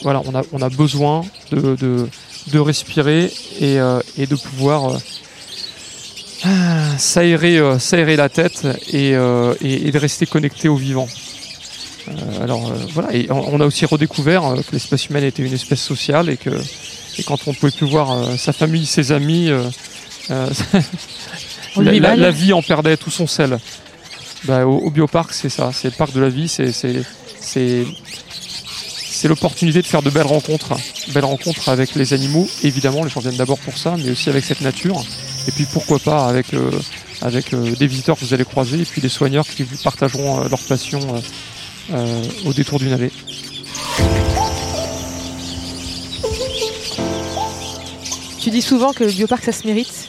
Voilà, 0.02 0.22
on 0.26 0.34
a, 0.34 0.42
on 0.52 0.62
a 0.62 0.68
besoin 0.68 1.22
de, 1.50 1.76
de, 1.76 2.08
de 2.52 2.58
respirer 2.58 3.32
et, 3.60 3.80
euh, 3.80 4.00
et 4.16 4.26
de 4.26 4.36
pouvoir 4.36 4.94
euh, 4.94 4.98
s'aérer, 6.98 7.58
euh, 7.58 7.78
s'aérer 7.78 8.16
la 8.16 8.28
tête 8.28 8.66
et, 8.92 9.14
euh, 9.14 9.54
et, 9.62 9.88
et 9.88 9.92
de 9.92 9.98
rester 9.98 10.26
connecté 10.26 10.68
au 10.68 10.76
vivant. 10.76 11.08
Euh, 12.08 12.42
alors 12.42 12.72
voilà, 12.92 13.14
et 13.14 13.30
on, 13.30 13.54
on 13.54 13.60
a 13.60 13.66
aussi 13.66 13.86
redécouvert 13.86 14.42
que 14.66 14.72
l'espèce 14.72 15.06
humaine 15.06 15.24
était 15.24 15.42
une 15.42 15.54
espèce 15.54 15.80
sociale 15.80 16.28
et 16.28 16.36
que 16.36 16.50
et 17.18 17.22
quand 17.22 17.46
on 17.46 17.54
pouvait 17.54 17.72
plus 17.72 17.86
voir 17.86 18.36
sa 18.38 18.52
famille, 18.52 18.86
ses 18.86 19.12
amis, 19.12 19.48
la, 21.76 22.30
vie 22.30 22.52
en 22.52 22.60
perdait 22.60 22.96
tout 22.96 23.10
son 23.10 23.28
sel. 23.28 23.58
Bah, 24.44 24.66
au, 24.66 24.78
au 24.78 24.90
bioparc, 24.90 25.32
c'est 25.32 25.48
ça, 25.48 25.70
c'est 25.72 25.88
le 25.88 25.94
parc 25.96 26.12
de 26.12 26.20
la 26.20 26.28
vie, 26.28 26.48
c'est 26.48 26.72
c'est 26.72 27.02
c'est 27.40 27.86
c'est 28.78 29.28
l'opportunité 29.28 29.80
de 29.80 29.86
faire 29.86 30.02
de 30.02 30.10
belles 30.10 30.26
rencontres, 30.26 30.76
belles 31.14 31.24
rencontres 31.24 31.68
avec 31.68 31.94
les 31.94 32.12
animaux. 32.12 32.48
Évidemment, 32.64 33.04
les 33.04 33.10
gens 33.10 33.20
viennent 33.20 33.36
d'abord 33.36 33.58
pour 33.58 33.78
ça, 33.78 33.94
mais 33.96 34.10
aussi 34.10 34.28
avec 34.28 34.44
cette 34.44 34.60
nature. 34.60 35.02
Et 35.46 35.52
puis 35.52 35.66
pourquoi 35.72 35.98
pas 35.98 36.26
avec 36.26 36.54
euh, 36.54 36.70
avec 37.20 37.52
euh, 37.52 37.74
des 37.76 37.86
visiteurs 37.86 38.18
que 38.18 38.24
vous 38.24 38.34
allez 38.34 38.44
croiser 38.44 38.80
et 38.80 38.84
puis 38.84 39.00
des 39.00 39.08
soigneurs 39.08 39.46
qui 39.46 39.62
vous 39.62 39.76
partageront 39.82 40.40
euh, 40.40 40.48
leur 40.48 40.60
passion 40.60 41.00
au 42.46 42.52
détour 42.54 42.78
d'une 42.78 42.92
allée. 42.92 43.12
Tu 48.44 48.50
dis 48.50 48.60
souvent 48.60 48.92
que 48.92 49.04
le 49.04 49.10
bioparc, 49.10 49.42
ça 49.42 49.52
se 49.52 49.66
mérite. 49.66 50.08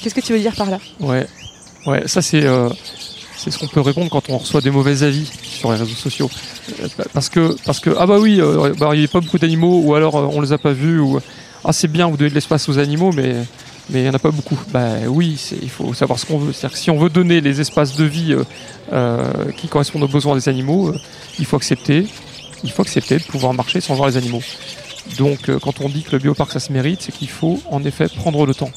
Qu'est-ce 0.00 0.14
que 0.14 0.22
tu 0.22 0.32
veux 0.32 0.38
dire 0.38 0.54
par 0.54 0.70
là? 0.70 0.78
Ouais, 0.98 1.26
ouais, 1.86 2.08
ça 2.08 2.22
c'est 2.22 2.46
euh, 2.46 2.70
c'est 3.36 3.50
ce 3.50 3.58
qu'on 3.58 3.66
peut 3.66 3.82
répondre 3.82 4.08
quand 4.10 4.30
on 4.30 4.38
reçoit 4.38 4.62
des 4.62 4.70
mauvais 4.70 5.02
avis 5.02 5.30
sur 5.42 5.70
les 5.70 5.76
réseaux 5.76 5.94
sociaux. 5.94 6.30
Parce 7.12 7.28
que 7.28 7.54
parce 7.66 7.80
que 7.80 7.90
ah 7.98 8.06
bah 8.06 8.18
oui, 8.18 8.40
euh, 8.40 8.72
bah, 8.78 8.90
il 8.94 9.00
n'y 9.00 9.04
a 9.04 9.08
pas 9.08 9.20
beaucoup 9.20 9.38
d'animaux 9.38 9.82
ou 9.84 9.94
alors 9.94 10.16
euh, 10.16 10.28
on 10.32 10.40
les 10.40 10.52
a 10.52 10.58
pas 10.58 10.72
vus 10.72 11.00
ou 11.00 11.20
ah 11.62 11.74
c'est 11.74 11.88
bien 11.88 12.08
vous 12.08 12.16
donnez 12.16 12.30
de 12.30 12.34
l'espace 12.34 12.66
aux 12.70 12.78
animaux 12.78 13.12
mais 13.12 13.34
mais 13.90 14.02
il 14.02 14.06
y 14.06 14.08
en 14.08 14.14
a 14.14 14.18
pas 14.18 14.30
beaucoup. 14.30 14.58
Bah 14.72 14.96
oui, 15.08 15.38
il 15.62 15.70
faut 15.70 15.92
savoir 15.94 16.18
ce 16.18 16.26
qu'on 16.26 16.38
veut. 16.38 16.52
C'est-à-dire 16.52 16.76
que 16.76 16.82
si 16.82 16.90
on 16.90 16.98
veut 16.98 17.10
donner 17.10 17.40
les 17.40 17.60
espaces 17.60 17.96
de 17.96 18.04
vie 18.04 18.32
euh, 18.32 18.44
euh, 18.92 19.50
qui 19.56 19.68
correspondent 19.68 20.04
aux 20.04 20.08
besoins 20.08 20.34
des 20.34 20.48
animaux, 20.48 20.88
euh, 20.88 20.98
il 21.38 21.44
faut 21.44 21.56
accepter, 21.56 22.06
il 22.64 22.70
faut 22.70 22.82
accepter 22.82 23.18
de 23.18 23.24
pouvoir 23.24 23.54
marcher 23.54 23.80
sans 23.80 23.94
voir 23.94 24.08
les 24.08 24.16
animaux. 24.16 24.42
Donc 25.18 25.50
quand 25.60 25.80
on 25.80 25.88
dit 25.88 26.02
que 26.02 26.12
le 26.12 26.18
bioparc 26.18 26.52
ça 26.52 26.60
se 26.60 26.72
mérite, 26.72 27.02
c'est 27.02 27.12
qu'il 27.12 27.28
faut 27.28 27.60
en 27.70 27.82
effet 27.84 28.06
prendre 28.08 28.46
le 28.46 28.54
temps 28.54 28.70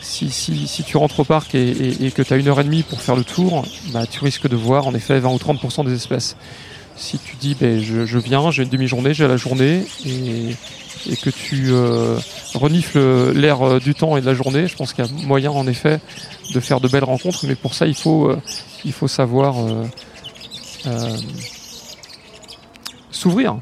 si, 0.00 0.30
si, 0.30 0.66
si 0.66 0.82
tu 0.82 0.96
rentres 0.96 1.20
au 1.20 1.24
parc 1.24 1.54
et 1.54 2.12
que 2.14 2.22
tu 2.22 2.32
as 2.32 2.36
une 2.36 2.48
heure 2.48 2.60
et 2.60 2.64
demie 2.64 2.82
pour 2.82 3.00
faire 3.00 3.16
le 3.16 3.24
tour, 3.24 3.64
bah, 3.92 4.06
tu 4.06 4.20
risques 4.20 4.48
de 4.48 4.56
voir 4.56 4.86
en 4.86 4.94
effet 4.94 5.18
20 5.18 5.28
ou 5.30 5.36
30% 5.36 5.84
des 5.84 5.92
espèces. 5.92 6.36
Si 6.96 7.18
tu 7.18 7.36
dis 7.36 7.54
ben, 7.54 7.80
je, 7.80 8.18
viens, 8.18 8.50
j'ai 8.50 8.62
une 8.62 8.68
demi-journée, 8.68 9.12
j'ai 9.12 9.28
la 9.28 9.36
journée, 9.36 9.84
et, 10.04 10.54
que 11.22 11.30
tu 11.30 11.66
euh, 11.68 12.18
renifles 12.54 13.32
l'air 13.32 13.62
euh, 13.62 13.78
du 13.78 13.94
temps 13.94 14.16
et 14.16 14.20
de 14.20 14.26
la 14.26 14.34
journée, 14.34 14.66
je 14.66 14.76
pense 14.76 14.92
qu'il 14.92 15.04
y 15.04 15.08
a 15.08 15.26
moyen 15.26 15.50
en 15.50 15.66
effet 15.68 16.00
de 16.52 16.58
faire 16.58 16.80
de 16.80 16.88
belles 16.88 17.04
rencontres, 17.04 17.46
mais 17.46 17.54
pour 17.54 17.74
ça 17.74 17.86
il 17.86 17.94
faut, 17.94 18.30
euh, 18.30 19.06
savoir 19.06 19.54
s'ouvrir. 23.10 23.58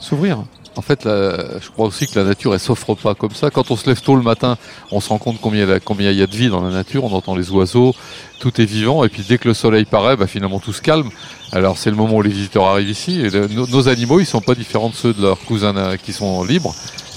S'ouvrir. 0.00 0.44
En 0.76 0.82
fait, 0.82 1.04
je 1.04 1.70
crois 1.70 1.86
aussi 1.86 2.06
que 2.06 2.18
la 2.18 2.24
nature, 2.24 2.52
elle 2.52 2.60
s'offre 2.60 2.94
pas 2.94 3.14
comme 3.14 3.32
ça. 3.32 3.50
Quand 3.50 3.70
on 3.70 3.76
se 3.76 3.86
lève 3.86 4.00
tôt 4.02 4.14
le 4.14 4.22
matin, 4.22 4.58
on 4.92 5.00
se 5.00 5.08
rend 5.08 5.18
compte 5.18 5.38
combien 5.40 5.64
il 5.64 6.16
y 6.16 6.22
a, 6.22 6.26
de 6.26 6.36
vie 6.36 6.48
dans 6.48 6.60
la 6.60 6.70
nature. 6.70 7.04
On 7.04 7.12
entend 7.12 7.34
les 7.34 7.50
oiseaux, 7.50 7.94
tout 8.40 8.60
est 8.60 8.66
vivant. 8.66 9.02
Et 9.04 9.08
puis 9.08 9.24
dès 9.26 9.38
que 9.38 9.48
le 9.48 9.54
soleil 9.54 9.86
paraît, 9.86 10.16
bah, 10.16 10.26
finalement 10.26 10.60
tout 10.60 10.74
se 10.74 10.82
calme. 10.82 11.08
Alors 11.52 11.78
c'est 11.78 11.90
le 11.90 11.96
moment 11.96 12.16
où 12.16 12.22
les 12.22 12.30
visiteurs 12.30 12.66
arrivent 12.66 12.90
ici. 12.90 13.20
Et 13.20 13.30
nos, 13.48 13.66
nos 13.66 13.88
animaux, 13.88 14.20
ils 14.20 14.26
sont 14.26 14.42
pas 14.42 14.54
différents 14.54 14.90
de 14.90 14.94
ceux 14.94 15.14
de 15.14 15.22
leurs 15.22 15.40
cousins 15.40 15.76
euh, 15.76 15.96
qui 15.96 16.12
sont 16.12 16.44
libres. 16.44 16.74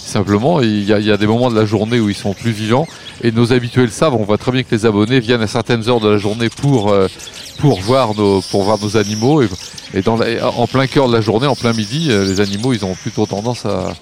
Simplement, 0.09 0.59
il 0.59 0.85
y, 0.85 1.11
a, 1.11 1.17
des 1.17 1.27
moments 1.27 1.51
de 1.51 1.55
la 1.55 1.65
journée 1.65 1.99
où 1.99 2.09
ils 2.09 2.15
sont 2.15 2.33
plus 2.33 2.49
vivants. 2.49 2.87
Et 3.23 3.31
nos 3.31 3.53
habitués 3.53 3.83
le 3.83 3.89
savent. 3.89 4.15
On 4.15 4.23
voit 4.23 4.39
très 4.39 4.51
bien 4.51 4.63
que 4.63 4.73
les 4.73 4.87
abonnés 4.87 5.19
viennent 5.19 5.43
à 5.43 5.47
certaines 5.47 5.87
heures 5.87 5.99
de 5.99 6.09
la 6.09 6.17
journée 6.17 6.49
pour 6.49 6.89
euh, 6.89 7.07
pour 7.59 7.79
voir 7.79 8.15
nos 8.15 8.41
pour 8.41 8.63
voir 8.63 8.79
nos 8.81 8.97
animaux. 8.97 9.43
Et, 9.43 10.01
en 10.07 10.65
plein 10.65 10.87
cœur 10.87 11.09
de 11.09 11.13
la 11.13 11.21
journée, 11.21 11.45
en 11.45 11.55
plein 11.55 11.73
midi, 11.73 12.07
euh, 12.09 12.25
les 12.25 12.41
animaux, 12.41 12.73
ils 12.73 12.83
ont 12.85 12.95
plutôt 12.95 13.27
tendance 13.27 13.67
à, 13.67 13.93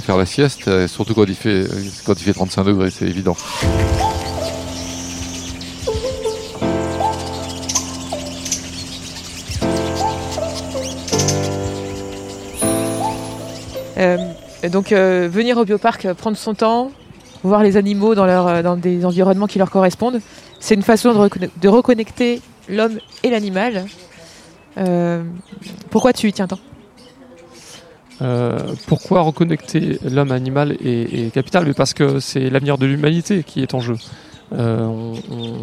faire 0.00 0.16
la 0.16 0.24
sieste, 0.24 0.68
euh, 0.68 0.88
surtout 0.88 1.12
quand 1.12 1.24
il 1.28 1.34
fait 1.34 1.66
quand 2.06 2.14
il 2.14 2.24
fait 2.24 2.32
35 2.32 2.64
degrés, 2.64 2.90
c'est 2.90 3.04
évident. 3.04 3.36
Donc 14.68 14.92
euh, 14.92 15.28
venir 15.30 15.56
au 15.58 15.64
bioparc, 15.64 16.04
euh, 16.04 16.14
prendre 16.14 16.36
son 16.36 16.54
temps, 16.54 16.90
voir 17.42 17.62
les 17.62 17.76
animaux 17.76 18.14
dans, 18.14 18.26
euh, 18.26 18.62
dans 18.62 18.76
des 18.76 19.04
environnements 19.04 19.46
qui 19.46 19.58
leur 19.58 19.70
correspondent, 19.70 20.20
c'est 20.60 20.74
une 20.74 20.82
façon 20.82 21.12
de, 21.12 21.68
reconnecter 21.68 22.40
l'homme 22.68 22.98
et 23.22 23.30
l'animal. 23.30 23.86
Pourquoi 25.90 26.12
tu 26.12 26.28
y 26.28 26.32
tiens 26.32 26.48
tant? 26.48 26.58
Pourquoi 28.86 29.20
reconnecter 29.22 29.98
l'homme 30.04 30.32
animal 30.32 30.76
est, 30.84 31.26
est 31.26 31.32
capital? 31.32 31.72
Parce 31.74 31.94
que 31.94 32.20
c'est 32.20 32.50
l'avenir 32.50 32.76
de 32.78 32.86
l'humanité 32.86 33.42
qui 33.42 33.62
est 33.62 33.74
en 33.74 33.80
jeu. 33.80 33.96
On, 34.52 35.14
on- 35.30 35.62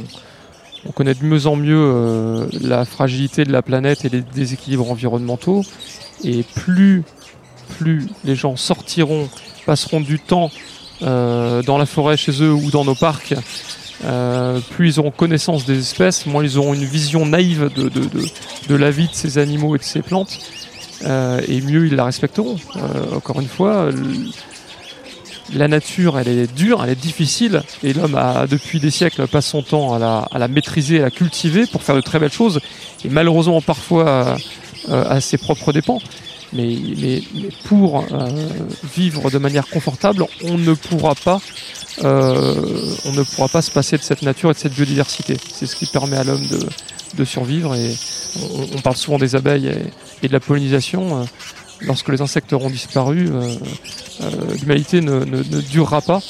on 0.85 0.91
connaît 0.91 1.13
de 1.13 1.23
mieux 1.23 1.47
en 1.47 1.55
mieux 1.55 2.47
la 2.61 2.83
fragilité 2.85 3.45
de 3.45 3.51
la 3.53 3.61
planète 3.61 4.03
et 4.03 4.09
les 4.09 4.21
déséquilibres 4.21 4.91
environnementaux. 4.91 5.63
Et 6.23 6.43
plus, 6.43 7.03
plus 7.77 8.07
les 8.23 8.35
gens 8.35 8.55
sortiront, 8.55 9.29
passeront 9.65 10.01
du 10.01 10.19
temps 10.19 10.51
euh, 11.01 11.61
dans 11.63 11.77
la 11.77 11.85
forêt 11.85 12.15
chez 12.15 12.43
eux 12.43 12.53
ou 12.53 12.71
dans 12.71 12.85
nos 12.85 12.95
parcs, 12.95 13.33
euh, 14.05 14.59
plus 14.71 14.89
ils 14.95 14.99
auront 14.99 15.11
connaissance 15.11 15.65
des 15.65 15.79
espèces, 15.79 16.25
moins 16.25 16.43
ils 16.43 16.57
auront 16.57 16.73
une 16.73 16.85
vision 16.85 17.25
naïve 17.25 17.69
de, 17.75 18.75
la 18.75 18.91
vie 18.91 19.07
de 19.07 19.13
ces 19.13 19.37
animaux 19.37 19.75
et 19.75 19.79
de 19.79 19.83
ces 19.83 20.01
plantes. 20.01 20.39
Euh, 21.05 21.41
et 21.49 21.59
mieux 21.59 21.87
ils 21.87 21.95
la 21.95 22.05
respecteront. 22.05 22.55
Encore 23.13 23.41
une 23.41 23.47
fois, 23.47 23.89
la 25.53 25.67
nature, 25.67 26.17
elle 26.17 26.29
est 26.29 26.53
dure, 26.53 26.81
elle 26.83 26.91
est 26.91 27.01
difficile, 27.01 27.63
et 27.83 27.91
l'homme 27.91 28.15
a 28.15 28.47
depuis 28.47 28.79
des 28.79 28.91
siècles 28.91 29.27
passe 29.27 29.47
son 29.47 29.61
temps 29.61 29.93
à 29.95 30.37
la, 30.39 30.47
maîtriser, 30.47 30.99
à 30.99 31.03
la 31.03 31.11
cultiver 31.11 31.65
pour 31.65 31.83
faire 31.83 31.95
de 31.95 32.01
très 32.01 32.19
belles 32.19 32.31
choses, 32.31 32.61
et 33.03 33.09
malheureusement 33.09 33.61
parfois 33.61 34.37
à 34.89 35.19
ses 35.19 35.37
propres 35.37 35.73
dépens. 35.73 35.99
Mais, 36.55 37.21
pour 37.65 37.99
euh, 38.11 38.29
vivre 38.95 39.31
de 39.31 39.37
manière 39.39 39.67
confortable, 39.67 40.25
on 40.43 40.57
ne 40.57 40.73
pourra 40.73 41.15
pas, 41.15 41.41
euh, 42.03 42.55
on 43.05 43.11
ne 43.13 43.23
pourra 43.23 43.47
pas 43.47 43.61
se 43.61 43.71
passer 43.71 43.97
de 43.97 44.03
cette 44.03 44.21
nature 44.21 44.51
et 44.51 44.53
de 44.53 44.59
cette 44.59 44.73
biodiversité. 44.73 45.35
C'est 45.51 45.65
ce 45.65 45.75
qui 45.75 45.85
permet 45.87 46.17
à 46.17 46.23
l'homme 46.23 46.45
de, 46.47 46.59
de 47.17 47.25
survivre. 47.25 47.75
Et 47.75 47.95
on, 48.75 48.81
parle 48.81 48.95
souvent 48.97 49.17
des 49.17 49.35
abeilles 49.35 49.71
et, 50.21 50.27
de 50.27 50.33
la 50.33 50.39
pollinisation. 50.39 51.21
Euh, 51.21 51.25
Lorsque 51.81 52.07
les 52.09 52.21
insectes 52.21 52.53
auront 52.53 52.69
disparu, 52.69 53.29
l'humanité 54.61 55.01
ne, 55.01 55.25
ne- 55.25 55.41
durera 55.61 55.99
pas. 56.01 56.21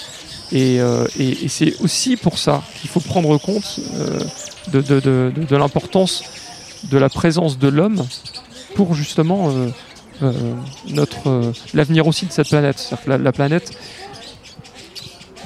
Et, 0.52 0.78
et- 1.20 1.46
et 1.46 1.48
c'est 1.48 1.76
aussi 1.82 2.18
pour 2.18 2.40
ça 2.40 2.64
qu'il 2.82 2.90
faut 2.90 3.02
prendre 3.02 3.38
compte 3.38 3.80
de, 4.72 4.82
de- 4.82 5.32
de- 5.36 5.56
l'importance 5.56 6.24
de 6.86 6.98
la 6.98 7.10
présence 7.10 7.60
de 7.60 7.68
l'homme 7.68 8.04
pour 8.74 8.96
justement 8.96 9.54
notre 10.90 11.28
euh, 11.28 11.52
l'avenir 11.74 12.08
aussi 12.08 12.26
de 12.26 12.32
cette 12.32 12.50
planète. 12.50 12.94
La, 13.08 13.18
la 13.18 13.32
planète, 13.32 13.72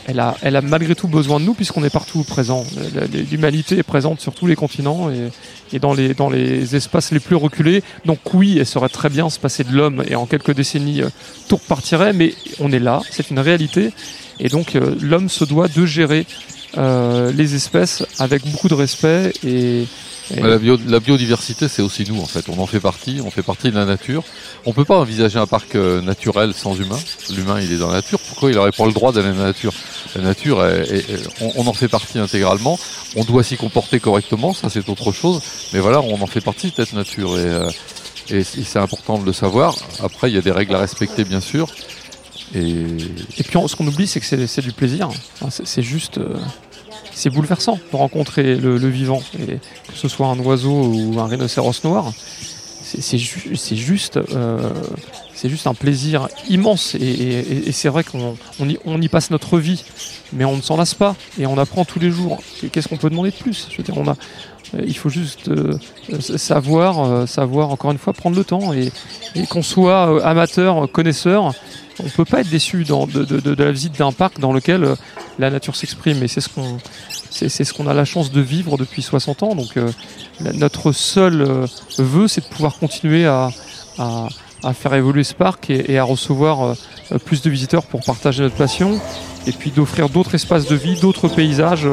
elle 0.07 0.21
a, 0.21 0.35
elle 0.41 0.55
a 0.55 0.61
malgré 0.61 0.95
tout 0.95 1.09
besoin 1.09 1.39
de 1.39 1.45
nous 1.45 1.53
puisqu'on 1.53 1.83
est 1.83 1.89
partout 1.89 2.23
présent. 2.23 2.65
L'humanité 3.29 3.77
est 3.77 3.83
présente 3.83 4.21
sur 4.21 4.33
tous 4.33 4.47
les 4.47 4.55
continents 4.55 5.09
et, 5.73 5.79
dans, 5.79 5.93
les, 5.93 6.13
dans 6.13 6.29
les 6.29 6.77
espaces 6.77 7.11
les 7.11 7.19
plus 7.19 7.35
reculés. 7.35 7.83
Donc 8.05 8.19
oui, 8.33 8.57
elle 8.57 8.65
serait 8.65 8.87
très 8.87 9.09
bien 9.09 9.29
se 9.29 9.37
passer 9.37 9.65
de 9.65 9.73
l'homme 9.73 10.03
et 10.07 10.15
en 10.15 10.25
quelques 10.25 10.53
décennies, 10.53 11.01
euh, 11.01 11.09
tout 11.49 11.57
repartirait, 11.57 12.13
mais 12.13 12.33
on 12.59 12.71
est 12.71 12.79
là, 12.79 13.01
c'est 13.11 13.31
une 13.31 13.39
réalité. 13.39 13.91
Et 14.39 14.47
donc 14.47 14.75
euh, 14.75 14.95
l'homme 15.01 15.27
se 15.27 15.43
doit 15.43 15.67
de 15.67 15.85
gérer 15.85 16.25
euh, 16.77 17.31
les 17.33 17.55
espèces 17.55 18.05
avec 18.17 18.45
beaucoup 18.49 18.69
de 18.69 18.75
respect 18.75 19.33
et, 19.45 19.85
et- 20.35 20.41
Mais 20.41 20.47
la, 20.49 20.57
bio- 20.57 20.77
la 20.87 20.99
biodiversité, 20.99 21.67
c'est 21.67 21.81
aussi 21.81 22.03
nous 22.09 22.19
en 22.21 22.25
fait. 22.25 22.45
On 22.49 22.59
en 22.59 22.65
fait 22.65 22.79
partie, 22.79 23.21
on 23.23 23.31
fait 23.31 23.43
partie 23.43 23.69
de 23.71 23.75
la 23.75 23.85
nature. 23.85 24.23
On 24.65 24.73
peut 24.73 24.85
pas 24.85 24.97
envisager 24.97 25.39
un 25.39 25.47
parc 25.47 25.75
euh, 25.75 26.01
naturel 26.01 26.53
sans 26.53 26.75
humain. 26.75 26.99
L'humain, 27.35 27.59
il 27.61 27.71
est 27.71 27.77
dans 27.77 27.87
la 27.87 27.95
nature. 27.95 28.19
Pourquoi 28.19 28.51
il 28.51 28.57
aurait 28.57 28.71
pas 28.71 28.85
le 28.85 28.91
droit 28.93 29.11
d'aller 29.11 29.29
dans 29.31 29.37
la 29.39 29.45
nature? 29.45 29.73
La 30.15 30.21
nature, 30.21 30.65
est- 30.65 30.89
est- 30.89 31.09
est- 31.11 31.27
on, 31.41 31.51
on 31.63 31.67
en 31.67 31.73
fait 31.73 31.87
partie 31.87 32.19
intégralement. 32.19 32.77
On 33.15 33.23
doit 33.23 33.43
s'y 33.43 33.57
comporter 33.57 33.99
correctement, 33.99 34.53
ça 34.53 34.69
c'est 34.69 34.87
autre 34.89 35.11
chose. 35.11 35.41
Mais 35.73 35.79
voilà, 35.79 36.01
on 36.01 36.21
en 36.21 36.27
fait 36.27 36.41
partie 36.41 36.67
de 36.71 36.75
cette 36.75 36.93
nature 36.93 37.37
et, 37.39 37.43
euh, 37.45 37.69
et 38.29 38.43
c'est 38.43 38.79
important 38.79 39.17
de 39.19 39.25
le 39.25 39.31
savoir. 39.33 39.75
Après, 40.03 40.29
il 40.29 40.35
y 40.35 40.37
a 40.37 40.41
des 40.41 40.51
règles 40.51 40.75
à 40.75 40.79
respecter, 40.79 41.23
bien 41.23 41.39
sûr. 41.41 41.67
Et 42.55 42.59
Et 43.37 43.43
puis 43.43 43.57
on- 43.57 43.67
ce 43.67 43.75
qu'on 43.75 43.87
oublie, 43.87 44.07
c'est 44.07 44.19
que 44.21 44.25
c'est 44.47 44.61
du 44.61 44.71
plaisir. 44.71 45.09
Enfin, 45.41 45.63
c'est 45.65 45.81
juste, 45.81 46.17
euh, 46.17 46.35
c'est 47.17 47.31
bouleversant 47.31 47.79
de 47.91 47.97
rencontrer 47.97 48.55
le, 48.55 48.77
vivant, 48.89 49.23
que 49.33 49.95
ce 49.95 50.07
soit 50.07 50.27
un 50.27 50.37
oiseau 50.37 50.83
ou 50.83 51.19
un 51.19 51.25
rhinocéros 51.25 51.83
noir. 51.83 52.13
C'est 52.83 53.01
c'est 53.01 53.17
ju- 53.17 53.55
c'est 53.55 53.75
juste, 53.75 54.17
euh, 54.17 54.69
juste 55.43 55.65
un 55.65 55.73
plaisir 55.73 56.27
immense. 56.47 56.93
Et, 56.93 57.71
c'est 57.71 57.89
vrai 57.89 58.03
qu'on 58.03 58.37
on 58.85 59.01
y, 59.01 59.09
passe 59.09 59.31
notre 59.31 59.57
vie, 59.57 59.83
mais 60.31 60.45
on 60.45 60.57
ne 60.57 60.61
s'en 60.61 60.77
lasse 60.77 60.93
pas 60.93 61.15
et 61.39 61.47
on 61.47 61.57
apprend 61.57 61.85
tous 61.85 61.99
les 61.99 62.11
jours. 62.11 62.37
Qu'est-ce 62.71 62.87
qu'on 62.87 62.97
peut 62.97 63.09
demander 63.09 63.31
de 63.31 63.35
plus? 63.35 63.67
On 63.95 64.07
a, 64.07 64.11
euh, 64.75 64.83
il 64.85 64.95
faut 64.95 65.09
juste 65.09 65.49
euh, 65.49 65.73
savoir, 66.19 67.27
savoir 67.27 67.71
encore 67.71 67.91
une 67.91 67.97
fois 67.97 68.13
prendre 68.13 68.37
le 68.37 68.43
temps 68.43 68.73
et, 68.73 68.91
qu'on 69.49 69.63
soit 69.63 70.23
amateur, 70.23 70.89
connaisseur, 70.91 71.55
on 71.99 72.09
peut 72.09 72.25
pas 72.25 72.41
être 72.41 72.49
déçu 72.49 72.83
de, 72.83 73.63
la 73.63 73.71
visite 73.71 73.97
d'un 73.97 74.11
parc 74.11 74.39
dans 74.39 74.53
lequel 74.53 74.95
la 75.39 75.49
nature 75.49 75.75
s'exprime. 75.75 76.23
Et 76.23 76.27
c'est 76.27 76.41
ce 76.41 76.49
qu'on, 76.49 76.77
c'est, 77.29 77.49
ce 77.49 77.73
qu'on 77.73 77.87
a 77.87 77.93
la 77.93 78.05
chance 78.05 78.31
de 78.31 78.41
vivre 78.41 78.77
depuis 78.77 79.01
60 79.01 79.43
ans. 79.43 79.55
Donc 79.55 79.77
euh, 79.77 79.91
notre 80.53 80.91
seul 80.91 81.41
euh, 81.41 81.65
vœu, 81.97 82.27
c'est 82.27 82.41
de 82.41 82.47
pouvoir 82.47 82.77
continuer 82.77 83.25
à, 83.25 83.49
à- 83.99 84.27
faire 84.73 84.93
évoluer 84.95 85.23
ce 85.23 85.33
parc 85.33 85.69
et, 85.69 85.97
à 85.97 86.03
recevoir 86.03 86.75
euh, 87.11 87.17
plus 87.19 87.41
de 87.41 87.49
visiteurs 87.49 87.85
pour 87.85 88.01
partager 88.03 88.43
notre 88.43 88.55
passion 88.55 88.99
et 89.45 89.51
puis 89.53 89.71
d'offrir 89.71 90.09
d'autres 90.09 90.35
espaces 90.35 90.65
de 90.65 90.75
vie, 90.75 90.99
d'autres 90.99 91.29
paysages 91.29 91.87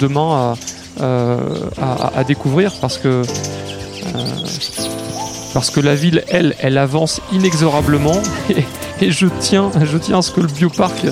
demain 0.00 0.54
à, 1.00 2.24
découvrir 2.24 2.72
parce 2.80 2.98
que 2.98 3.22
parce 5.54 5.70
que 5.70 5.80
la 5.80 5.94
ville, 5.94 6.24
elle, 6.28 6.54
elle 6.60 6.76
avance 6.78 7.20
inexorablement 7.32 8.20
et, 8.50 8.64
et 9.00 9.10
je 9.10 9.26
tiens, 9.40 9.70
je 9.82 9.96
tiens 9.96 10.18
à 10.18 10.22
ce 10.22 10.30
que 10.30 10.40
le 10.40 10.46
bioparc 10.46 11.06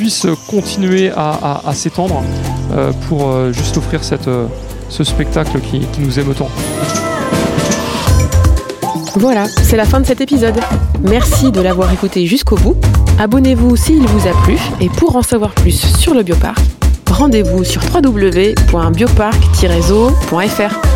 puisse 0.00 0.26
continuer 0.48 1.12
à, 1.14 1.60
s'étendre 1.74 2.24
euh, 2.72 2.90
pour 3.06 3.28
euh, 3.28 3.52
juste 3.52 3.76
offrir 3.76 4.02
cette, 4.02 4.28
euh, 4.28 4.46
ce 4.88 5.04
spectacle 5.04 5.60
qui, 5.60 5.80
qui 5.80 6.00
nous 6.00 6.18
aime 6.18 6.30
autant. 6.30 6.48
Voilà, 9.16 9.44
c'est 9.62 9.76
la 9.76 9.84
fin 9.84 10.00
de 10.00 10.06
cet 10.06 10.22
épisode. 10.22 10.58
Merci 11.02 11.52
de 11.52 11.60
l'avoir 11.60 11.92
écouté 11.92 12.24
jusqu'au 12.24 12.56
bout. 12.56 12.76
Abonnez-vous 13.18 13.76
s'il 13.76 14.00
vous 14.00 14.26
a 14.26 14.32
plu 14.42 14.56
et 14.80 14.88
pour 14.88 15.16
en 15.16 15.22
savoir 15.22 15.52
plus 15.52 15.78
sur 15.98 16.14
le 16.14 16.22
bioparc, 16.22 16.56
rendez-vous 17.10 17.64
sur 17.64 17.82
www.bioparc-zoo.fr. 17.92 20.89